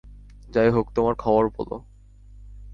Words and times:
যাইহোক, 0.49 0.87
তোমার 0.95 1.15
খবর 1.15 1.43
বলো? 1.49 1.77